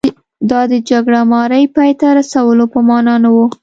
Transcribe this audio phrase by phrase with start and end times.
[0.49, 3.37] دا د جګړه مارۍ پای ته رسولو په معنا نه و.